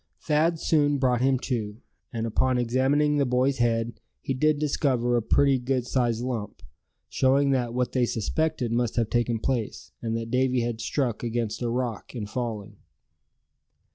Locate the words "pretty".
5.21-5.59